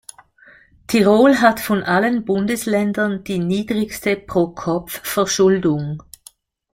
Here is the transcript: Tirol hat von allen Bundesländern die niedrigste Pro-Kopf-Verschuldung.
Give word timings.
Tirol 0.87 1.41
hat 1.41 1.59
von 1.59 1.83
allen 1.83 2.25
Bundesländern 2.25 3.23
die 3.23 3.37
niedrigste 3.37 4.15
Pro-Kopf-Verschuldung. 4.17 6.01